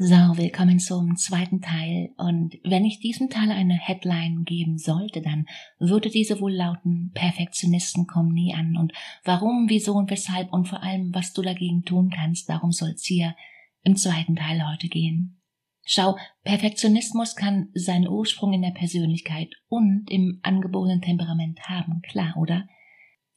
[0.00, 2.10] So, willkommen zum zweiten Teil.
[2.18, 5.46] Und wenn ich diesem Teil eine Headline geben sollte, dann
[5.80, 8.76] würde diese wohl lauten, Perfektionisten kommen nie an.
[8.76, 8.92] Und
[9.24, 13.04] warum, wieso und weshalb und vor allem, was du dagegen tun kannst, darum soll es
[13.04, 13.34] hier
[13.82, 15.42] im zweiten Teil heute gehen.
[15.84, 22.68] Schau, Perfektionismus kann seinen Ursprung in der Persönlichkeit und im angeborenen Temperament haben, klar, oder?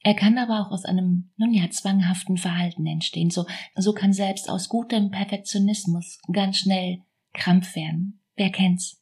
[0.02, 3.30] Er kann aber auch aus einem, nun ja, zwanghaften Verhalten entstehen.
[3.30, 8.20] So, so kann selbst aus gutem Perfektionismus ganz schnell Krampf werden.
[8.34, 9.00] Wer kennt's?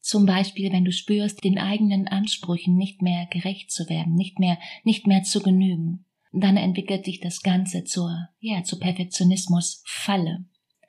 [0.00, 4.56] Zum Beispiel, wenn du spürst, den eigenen Ansprüchen nicht mehr gerecht zu werden, nicht mehr,
[4.84, 6.04] nicht mehr zu genügen.
[6.32, 10.44] Dann entwickelt sich das Ganze zur, ja, zu Perfektionismus Falle.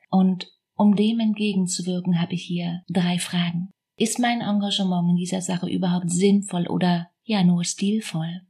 [0.08, 3.70] Und um dem entgegenzuwirken, habe ich hier drei Fragen.
[3.96, 8.42] Ist mein Engagement in dieser Sache überhaupt sinnvoll oder ja nur stilvoll?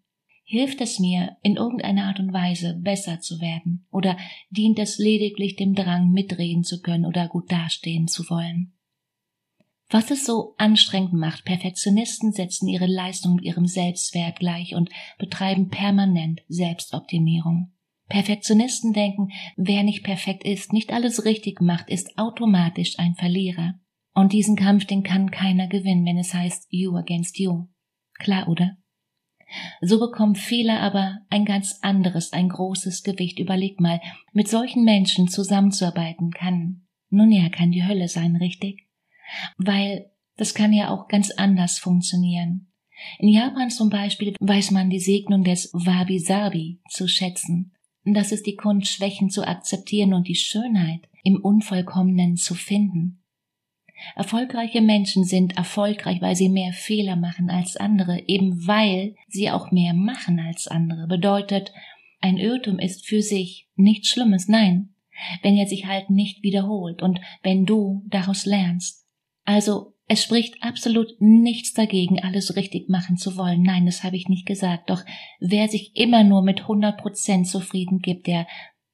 [0.51, 3.87] Hilft es mir, in irgendeiner Art und Weise besser zu werden?
[3.91, 4.17] Oder
[4.49, 8.73] dient es lediglich dem Drang, mitreden zu können oder gut dastehen zu wollen?
[9.91, 14.89] Was es so anstrengend macht, Perfektionisten setzen ihre Leistung mit ihrem Selbstwert gleich und
[15.19, 17.75] betreiben permanent Selbstoptimierung.
[18.09, 19.29] Perfektionisten denken,
[19.59, 23.75] wer nicht perfekt ist, nicht alles richtig macht, ist automatisch ein Verlierer.
[24.15, 27.67] Und diesen Kampf, den kann keiner gewinnen, wenn es heißt you against you.
[28.15, 28.79] Klar, oder?
[29.81, 33.39] So bekommen Fehler aber ein ganz anderes, ein großes Gewicht.
[33.39, 34.01] Überleg mal,
[34.33, 38.87] mit solchen Menschen zusammenzuarbeiten kann, nun ja, kann die Hölle sein, richtig?
[39.57, 42.71] Weil das kann ja auch ganz anders funktionieren.
[43.19, 47.73] In Japan zum Beispiel weiß man die Segnung des Wabi-Sabi zu schätzen.
[48.05, 53.18] Das ist die Kunst, Schwächen zu akzeptieren und die Schönheit im Unvollkommenen zu finden.
[54.15, 59.71] Erfolgreiche Menschen sind erfolgreich, weil sie mehr Fehler machen als andere, eben weil sie auch
[59.71, 61.07] mehr machen als andere.
[61.07, 61.73] Bedeutet,
[62.21, 64.91] ein Irrtum ist für sich nichts Schlimmes, nein,
[65.43, 69.07] wenn er sich halt nicht wiederholt und wenn du daraus lernst.
[69.45, 73.63] Also es spricht absolut nichts dagegen, alles richtig machen zu wollen.
[73.63, 74.89] Nein, das habe ich nicht gesagt.
[74.89, 75.05] Doch
[75.39, 78.47] wer sich immer nur mit 100 Prozent zufrieden gibt, der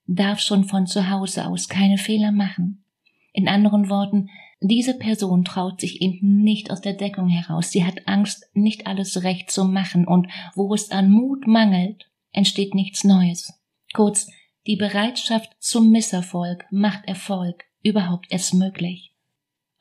[0.06, 2.84] darf schon von zu Hause aus keine Fehler machen.
[3.32, 4.28] In anderen Worten,
[4.68, 7.70] diese Person traut sich eben nicht aus der Deckung heraus.
[7.70, 12.74] Sie hat Angst, nicht alles recht zu machen und wo es an Mut mangelt, entsteht
[12.74, 13.52] nichts Neues.
[13.92, 14.30] Kurz,
[14.66, 19.12] die Bereitschaft zum Misserfolg macht Erfolg überhaupt erst möglich.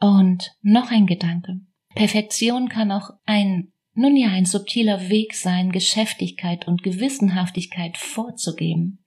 [0.02, 1.62] Und noch ein Gedanke.
[1.96, 9.00] Perfektion kann auch ein, nun ja, ein subtiler Weg sein, Geschäftigkeit und Gewissenhaftigkeit vorzugeben,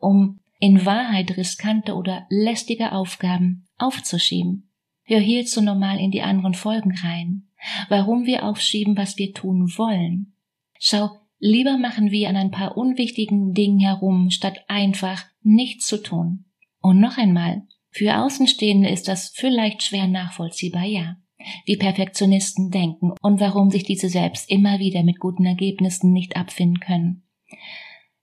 [0.00, 4.71] um in Wahrheit riskante oder lästige Aufgaben aufzuschieben.
[5.04, 7.48] Hör hierzu normal in die anderen Folgen rein.
[7.88, 10.34] Warum wir aufschieben, was wir tun wollen.
[10.78, 16.44] Schau, lieber machen wir an ein paar unwichtigen Dingen herum, statt einfach nichts zu tun.
[16.80, 21.16] Und noch einmal, für Außenstehende ist das vielleicht schwer nachvollziehbar, ja.
[21.66, 26.78] Wie Perfektionisten denken und warum sich diese selbst immer wieder mit guten Ergebnissen nicht abfinden
[26.78, 27.24] können.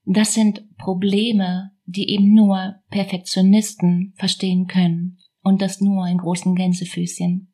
[0.05, 5.17] Das sind Probleme, die eben nur Perfektionisten verstehen können
[5.49, 7.53] und das nur in großen Gänsefüßchen.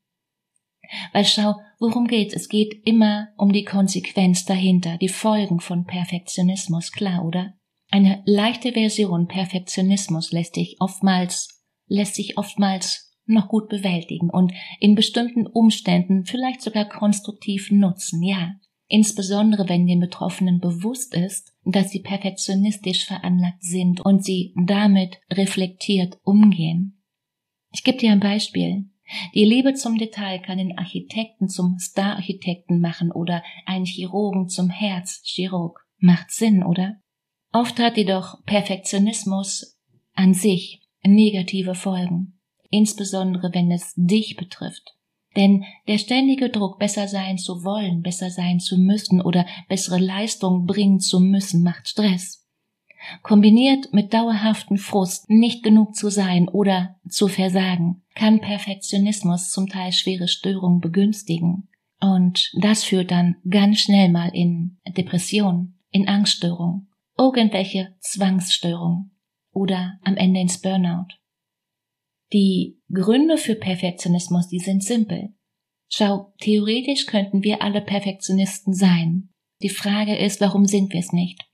[1.14, 2.36] Weil schau, worum geht's?
[2.36, 7.56] Es geht immer um die Konsequenz dahinter, die Folgen von Perfektionismus, klar, oder?
[7.90, 14.96] Eine leichte Version Perfektionismus lässt sich oftmals, lässt sich oftmals noch gut bewältigen und in
[14.96, 18.56] bestimmten Umständen vielleicht sogar konstruktiv nutzen, ja.
[18.88, 26.20] Insbesondere wenn den Betroffenen bewusst ist, dass sie perfektionistisch veranlagt sind und sie damit reflektiert
[26.24, 26.95] umgehen.
[27.76, 28.86] Ich gebe dir ein Beispiel.
[29.34, 35.86] Die Liebe zum Detail kann den Architekten zum Star-Architekten machen oder einen Chirurgen zum Herzchirurg.
[35.98, 36.96] Macht Sinn, oder?
[37.52, 39.78] Oft hat jedoch Perfektionismus
[40.14, 42.40] an sich negative Folgen,
[42.70, 44.96] insbesondere wenn es dich betrifft.
[45.36, 50.66] Denn der ständige Druck, besser sein zu wollen, besser sein zu müssen oder bessere Leistung
[50.66, 52.45] bringen zu müssen, macht Stress.
[53.22, 59.92] Kombiniert mit dauerhaften Frust, nicht genug zu sein oder zu versagen, kann Perfektionismus zum Teil
[59.92, 61.70] schwere Störungen begünstigen.
[62.00, 66.88] Und das führt dann ganz schnell mal in Depression, in Angststörung,
[67.18, 69.12] irgendwelche Zwangsstörungen
[69.52, 71.16] oder am Ende ins Burnout.
[72.34, 75.34] Die Gründe für Perfektionismus, die sind simpel.
[75.90, 79.30] Schau, theoretisch könnten wir alle Perfektionisten sein.
[79.62, 81.46] Die Frage ist, warum sind wir es nicht?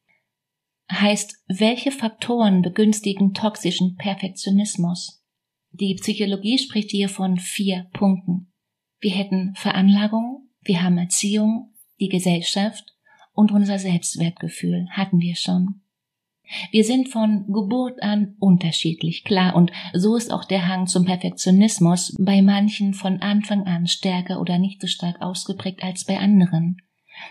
[0.91, 5.23] Heißt, welche Faktoren begünstigen toxischen Perfektionismus?
[5.71, 8.51] Die Psychologie spricht hier von vier Punkten.
[8.99, 12.93] Wir hätten Veranlagung, wir haben Erziehung, die Gesellschaft
[13.33, 15.81] und unser Selbstwertgefühl hatten wir schon.
[16.71, 22.13] Wir sind von Geburt an unterschiedlich, klar, und so ist auch der Hang zum Perfektionismus
[22.19, 26.81] bei manchen von Anfang an stärker oder nicht so stark ausgeprägt als bei anderen.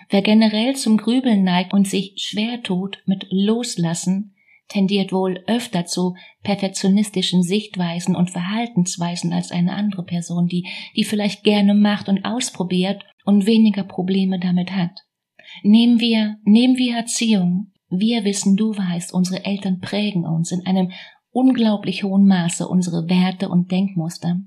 [0.09, 4.35] Wer generell zum Grübeln neigt und sich schwer tut mit Loslassen,
[4.69, 10.67] tendiert wohl öfter zu perfektionistischen Sichtweisen und Verhaltensweisen als eine andere Person, die,
[10.97, 15.03] die vielleicht gerne macht und ausprobiert und weniger Probleme damit hat.
[15.63, 17.73] Nehmen wir, nehmen wir Erziehung.
[17.89, 20.93] Wir wissen, du weißt, unsere Eltern prägen uns in einem
[21.31, 24.41] unglaublich hohen Maße unsere Werte und Denkmuster.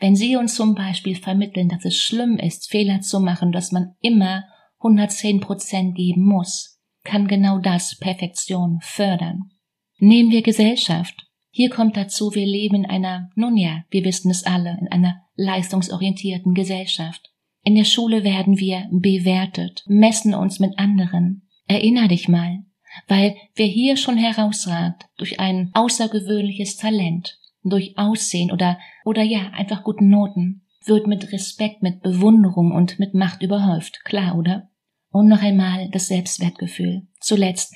[0.00, 3.94] Wenn sie uns zum Beispiel vermitteln, dass es schlimm ist, Fehler zu machen, dass man
[4.00, 4.44] immer
[4.80, 9.50] 110 Prozent geben muss, kann genau das Perfektion fördern.
[9.98, 11.26] Nehmen wir Gesellschaft.
[11.50, 15.20] Hier kommt dazu, wir leben in einer, nun ja, wir wissen es alle, in einer
[15.34, 17.30] leistungsorientierten Gesellschaft.
[17.62, 21.48] In der Schule werden wir bewertet, messen uns mit anderen.
[21.66, 22.60] Erinner dich mal,
[23.06, 29.84] weil wer hier schon herausragt durch ein außergewöhnliches Talent, durch Aussehen oder, oder ja, einfach
[29.84, 34.69] guten Noten, wird mit Respekt, mit Bewunderung und mit Macht überhäuft, klar, oder?
[35.10, 37.06] Und noch einmal das Selbstwertgefühl.
[37.20, 37.74] Zuletzt,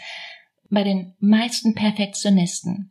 [0.70, 2.90] bei den meisten Perfektionisten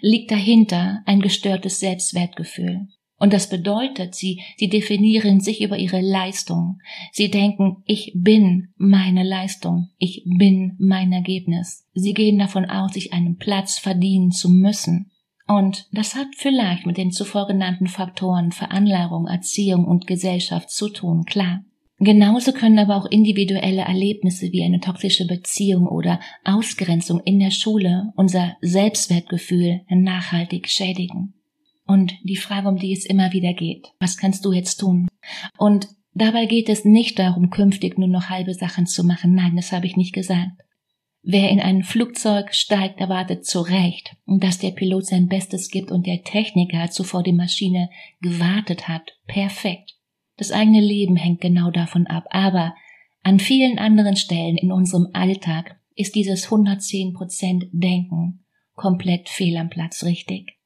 [0.00, 2.88] liegt dahinter ein gestörtes Selbstwertgefühl.
[3.16, 6.80] Und das bedeutet, sie, sie definieren sich über ihre Leistung.
[7.12, 11.86] Sie denken, ich bin meine Leistung, ich bin mein Ergebnis.
[11.94, 15.10] Sie gehen davon aus, sich einen Platz verdienen zu müssen.
[15.46, 21.24] Und das hat vielleicht mit den zuvor genannten Faktoren Veranlagung, Erziehung und Gesellschaft zu tun,
[21.24, 21.64] klar.
[22.04, 28.12] Genauso können aber auch individuelle Erlebnisse wie eine toxische Beziehung oder Ausgrenzung in der Schule
[28.14, 31.32] unser Selbstwertgefühl nachhaltig schädigen.
[31.86, 35.08] Und die Frage, um die es immer wieder geht, was kannst du jetzt tun?
[35.56, 39.34] Und dabei geht es nicht darum, künftig nur noch halbe Sachen zu machen.
[39.34, 40.60] Nein, das habe ich nicht gesagt.
[41.22, 46.06] Wer in ein Flugzeug steigt, erwartet zu Recht, dass der Pilot sein Bestes gibt und
[46.06, 47.88] der Techniker zuvor die Maschine
[48.20, 49.16] gewartet hat.
[49.26, 49.93] Perfekt.
[50.36, 52.24] Das eigene Leben hängt genau davon ab.
[52.30, 52.74] Aber
[53.22, 58.44] an vielen anderen Stellen in unserem Alltag ist dieses 110% Denken
[58.74, 60.58] komplett fehl am Platz richtig.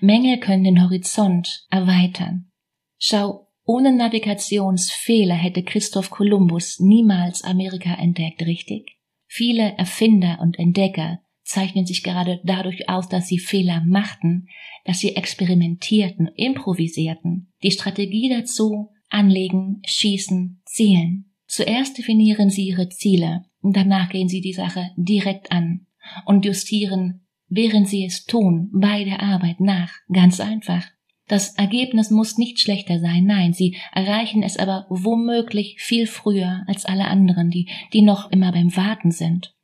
[0.00, 2.50] Mängel können den Horizont erweitern.
[2.98, 8.96] Schau, ohne Navigationsfehler hätte Christoph Kolumbus niemals Amerika entdeckt, richtig?
[9.26, 14.48] Viele Erfinder und Entdecker zeichnen sich gerade dadurch aus, dass sie Fehler machten,
[14.84, 17.52] dass sie experimentierten, improvisierten.
[17.62, 21.32] Die Strategie dazu anlegen, schießen, zielen.
[21.46, 25.86] Zuerst definieren sie ihre Ziele danach gehen sie die Sache direkt an
[26.24, 29.92] und justieren während sie es tun, bei der Arbeit nach.
[30.12, 30.84] Ganz einfach.
[31.26, 36.86] Das Ergebnis muss nicht schlechter sein, nein, sie erreichen es aber womöglich viel früher als
[36.86, 39.54] alle anderen, die, die noch immer beim Warten sind.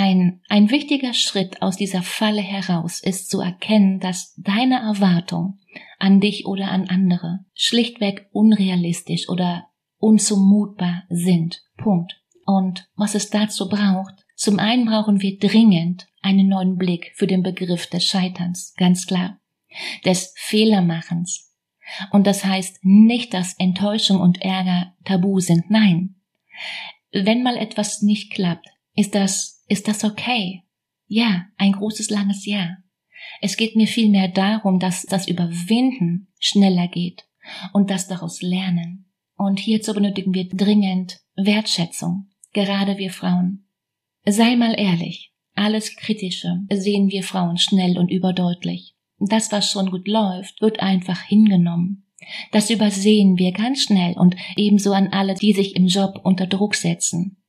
[0.00, 5.58] Ein, ein wichtiger Schritt aus dieser Falle heraus ist zu erkennen, dass deine Erwartung
[5.98, 9.66] an dich oder an andere schlichtweg unrealistisch oder
[9.98, 11.60] unzumutbar sind.
[11.76, 12.18] Punkt.
[12.46, 17.42] Und was es dazu braucht, zum einen brauchen wir dringend einen neuen Blick für den
[17.42, 19.38] Begriff des Scheiterns, ganz klar,
[20.06, 21.52] des Fehlermachens.
[22.10, 26.14] Und das heißt nicht, dass Enttäuschung und Ärger tabu sind, nein.
[27.12, 30.64] Wenn mal etwas nicht klappt, ist das, ist das okay?
[31.06, 32.76] Ja, ein großes langes Ja.
[33.40, 37.24] Es geht mir vielmehr darum, dass das Überwinden schneller geht
[37.72, 39.10] und das daraus lernen.
[39.36, 43.66] Und hierzu benötigen wir dringend Wertschätzung, gerade wir Frauen.
[44.26, 48.94] Sei mal ehrlich, alles Kritische sehen wir Frauen schnell und überdeutlich.
[49.18, 52.06] Das, was schon gut läuft, wird einfach hingenommen.
[52.52, 56.74] Das übersehen wir ganz schnell und ebenso an alle, die sich im Job unter Druck
[56.74, 57.39] setzen.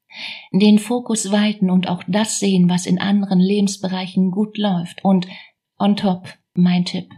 [0.51, 5.03] Den Fokus weiten und auch das sehen, was in anderen Lebensbereichen gut läuft.
[5.03, 5.27] Und
[5.77, 7.09] on top, mein Tipp.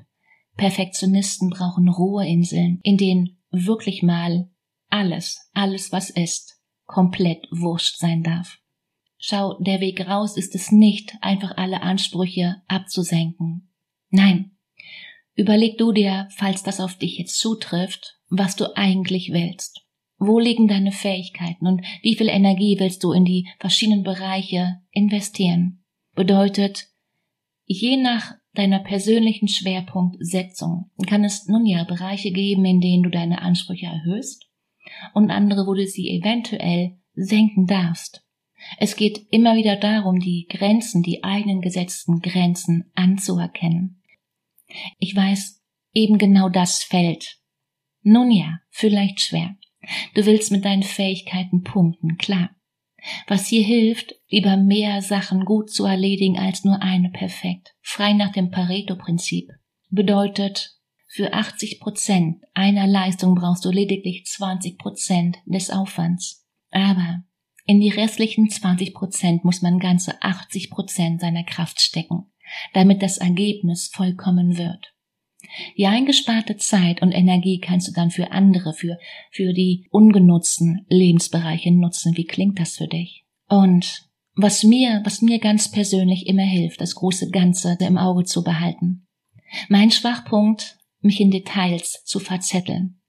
[0.55, 4.49] Perfektionisten brauchen Ruheinseln, in denen wirklich mal
[4.89, 8.59] alles, alles was ist, komplett wurscht sein darf.
[9.17, 13.73] Schau, der Weg raus ist es nicht, einfach alle Ansprüche abzusenken.
[14.09, 14.51] Nein.
[15.35, 19.81] Überleg du dir, falls das auf dich jetzt zutrifft, was du eigentlich willst.
[20.17, 25.83] Wo liegen deine Fähigkeiten und wie viel Energie willst du in die verschiedenen Bereiche investieren?
[26.15, 26.87] Bedeutet,
[27.65, 33.41] je nach deiner persönlichen Schwerpunktsetzung kann es nun ja Bereiche geben, in denen du deine
[33.41, 34.47] Ansprüche erhöhst
[35.13, 38.23] und andere, wo du sie eventuell senken darfst.
[38.77, 44.01] Es geht immer wieder darum, die Grenzen, die eigenen gesetzten Grenzen anzuerkennen.
[44.99, 45.61] Ich weiß,
[45.93, 47.39] eben genau das fällt.
[48.01, 49.55] Nun ja, vielleicht schwer.
[50.13, 52.49] Du willst mit deinen Fähigkeiten punkten, klar.
[53.27, 57.75] Was hier hilft, lieber mehr Sachen gut zu erledigen als nur eine perfekt.
[57.81, 59.49] Frei nach dem Pareto-Prinzip.
[59.89, 66.47] Bedeutet, für 80 Prozent einer Leistung brauchst du lediglich 20 Prozent des Aufwands.
[66.71, 67.23] Aber
[67.65, 72.31] in die restlichen 20 Prozent muss man ganze 80 Prozent seiner Kraft stecken,
[72.73, 74.92] damit das Ergebnis vollkommen wird.
[75.77, 78.97] Die eingesparte Zeit und Energie kannst du dann für andere, für,
[79.31, 82.17] für die ungenutzten Lebensbereiche nutzen.
[82.17, 83.25] Wie klingt das für dich?
[83.47, 88.43] Und was mir, was mir ganz persönlich immer hilft, das große Ganze im Auge zu
[88.43, 89.07] behalten.
[89.69, 93.01] Mein Schwachpunkt, mich in Details zu verzetteln.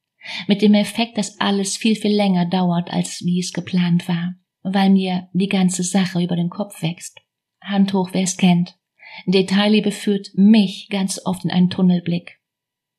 [0.47, 4.91] Mit dem Effekt, dass alles viel, viel länger dauert, als wie es geplant war, weil
[4.91, 7.21] mir die ganze Sache über den Kopf wächst.
[7.62, 8.76] Hand hoch, wer es kennt.
[9.26, 12.40] Detailliebe führt mich ganz oft in einen Tunnelblick.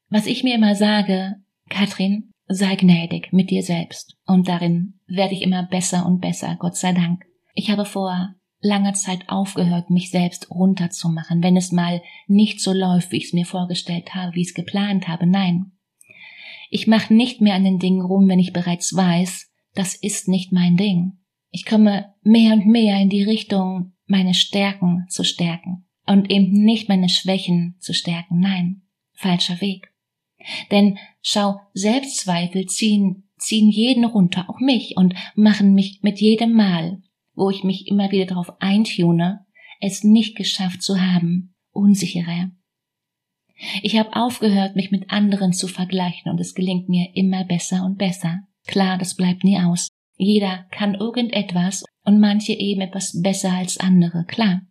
[0.10, 1.36] Was ich mir immer sage,
[1.70, 4.18] Katrin, sei gnädig mit dir selbst.
[4.26, 7.24] Und darin werde ich immer besser und besser, Gott sei Dank.
[7.54, 13.12] Ich habe vor langer Zeit aufgehört, mich selbst runterzumachen, wenn es mal nicht so läuft,
[13.12, 15.28] wie ich es mir vorgestellt habe, wie ich es geplant habe.
[15.28, 15.72] Nein.
[16.70, 20.52] Ich mache nicht mehr an den Dingen rum, wenn ich bereits weiß, das ist nicht
[20.52, 21.20] mein Ding.
[21.52, 26.90] Ich komme mehr und mehr in die Richtung, meine Stärken zu stärken und eben nicht
[26.90, 28.40] meine Schwächen zu stärken.
[28.40, 28.82] Nein,
[29.14, 29.92] falscher Weg.
[30.72, 37.02] Denn schau, Selbstzweifel ziehen, ziehen jeden runter, auch mich, und machen mich mit jedem Mal,
[37.34, 39.46] wo ich mich immer wieder darauf eintune,
[39.82, 42.52] es nicht geschafft zu haben, unsicherer.
[43.82, 47.98] Ich habe aufgehört, mich mit anderen zu vergleichen, und es gelingt mir immer besser und
[47.98, 48.42] besser.
[48.68, 49.88] Klar, das bleibt nie aus.
[50.18, 54.62] Jeder kann irgendetwas und manche eben etwas besser als andere, klar.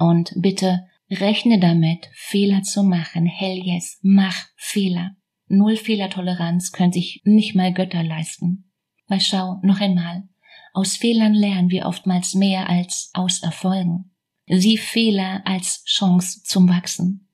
[0.00, 3.26] Und bitte rechne damit, Fehler zu machen.
[3.26, 5.14] Hell yes, mach Fehler.
[5.46, 8.72] Null Fehlertoleranz können sich nicht mal Götter leisten.
[9.08, 10.26] Weil schau, noch einmal,
[10.72, 14.10] aus Fehlern lernen wir oftmals mehr als aus Erfolgen.
[14.46, 17.28] Sieh Fehler als Chance zum Wachsen.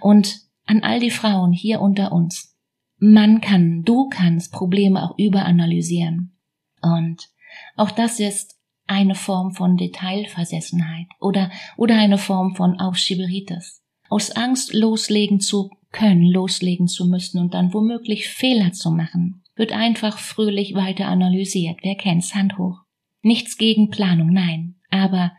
[0.00, 2.56] Und an all die Frauen hier unter uns.
[2.98, 6.38] Man kann, du kannst Probleme auch überanalysieren.
[6.82, 7.30] Und
[7.74, 8.57] auch das ist
[8.88, 13.84] eine Form von Detailversessenheit oder, oder eine Form von Aufschieberitis.
[14.08, 19.72] Aus Angst loslegen zu können, loslegen zu müssen und dann womöglich Fehler zu machen, wird
[19.72, 21.78] einfach fröhlich weiter analysiert.
[21.82, 22.34] Wer kennt's?
[22.34, 22.80] Hand hoch.
[23.20, 24.76] Nichts gegen Planung, nein.
[24.90, 25.32] Aber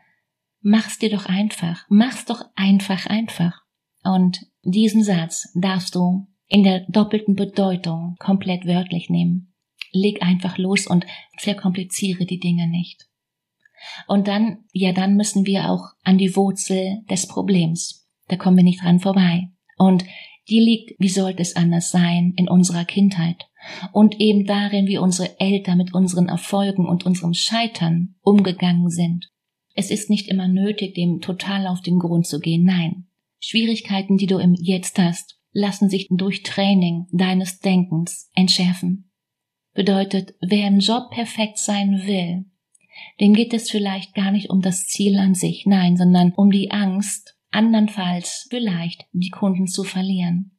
[0.61, 1.85] mach's dir doch einfach.
[1.89, 3.61] Mach's doch einfach, einfach.
[4.03, 9.53] Und diesen Satz darfst du in der doppelten Bedeutung komplett wörtlich nehmen.
[9.91, 11.05] Leg einfach los und
[11.37, 13.09] verkompliziere die Dinge nicht.
[14.07, 18.07] Und dann, ja, dann müssen wir auch an die Wurzel des Problems.
[18.27, 19.49] Da kommen wir nicht dran vorbei.
[19.77, 20.03] Und
[20.49, 23.47] die liegt, wie sollte es anders sein, in unserer Kindheit.
[23.91, 29.31] Und eben darin, wie unsere Eltern mit unseren Erfolgen und unserem Scheitern umgegangen sind.
[29.75, 32.63] Es ist nicht immer nötig, dem total auf den Grund zu gehen.
[32.63, 33.07] Nein.
[33.39, 39.11] Schwierigkeiten, die du im Jetzt hast, lassen sich durch Training deines Denkens entschärfen.
[39.73, 42.45] Bedeutet, wer im Job perfekt sein will,
[43.19, 46.71] dem geht es vielleicht gar nicht um das Ziel an sich, nein, sondern um die
[46.71, 50.57] Angst, andernfalls vielleicht die Kunden zu verlieren.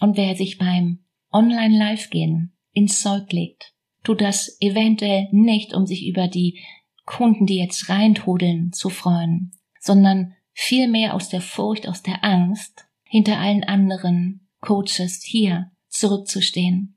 [0.00, 6.28] Und wer sich beim Online-Live-Gehen ins Zeug legt, tut das eventuell nicht, um sich über
[6.28, 6.60] die
[7.04, 13.38] Kunden, die jetzt reintrudeln, zu freuen, sondern vielmehr aus der Furcht, aus der Angst, hinter
[13.38, 16.96] allen anderen Coaches hier zurückzustehen.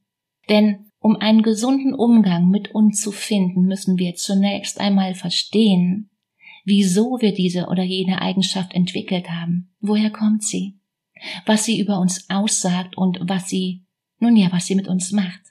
[0.50, 6.10] Denn um einen gesunden Umgang mit uns zu finden, müssen wir zunächst einmal verstehen,
[6.66, 9.74] wieso wir diese oder jene Eigenschaft entwickelt haben.
[9.80, 10.80] Woher kommt sie?
[11.46, 13.86] Was sie über uns aussagt und was sie,
[14.20, 15.42] nun ja, was sie mit uns macht.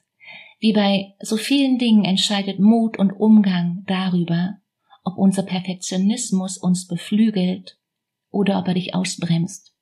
[0.60, 4.58] Wie bei so vielen Dingen entscheidet Mut und Umgang darüber,
[5.04, 7.78] ob unser Perfektionismus uns beflügelt
[8.30, 9.74] oder ob er dich ausbremst.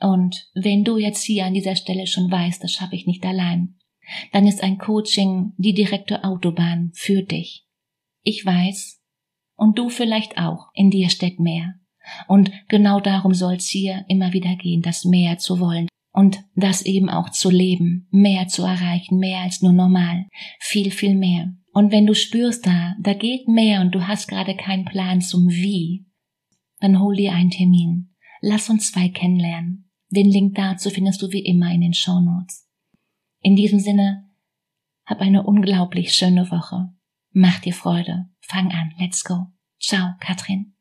[0.00, 3.77] Und wenn du jetzt hier an dieser Stelle schon weißt, das schaffe ich nicht allein,
[4.32, 7.66] dann ist ein Coaching die direkte Autobahn für dich.
[8.22, 8.98] Ich weiß,
[9.58, 11.74] und du vielleicht auch, in dir steckt mehr.
[12.26, 17.10] Und genau darum soll's hier immer wieder gehen, das mehr zu wollen und das eben
[17.10, 20.26] auch zu leben, mehr zu erreichen, mehr als nur normal,
[20.60, 21.52] viel, viel mehr.
[21.72, 25.48] Und wenn du spürst da, da geht mehr und du hast gerade keinen Plan zum
[25.48, 26.06] Wie,
[26.80, 28.14] dann hol dir einen Termin.
[28.40, 29.90] Lass uns zwei kennenlernen.
[30.10, 32.67] Den Link dazu findest du wie immer in den Show Notes.
[33.40, 34.28] In diesem Sinne,
[35.06, 36.92] hab eine unglaublich schöne Woche.
[37.32, 38.28] Mach dir Freude.
[38.40, 38.94] Fang an.
[38.98, 39.46] Let's go.
[39.80, 40.74] Ciao, Katrin.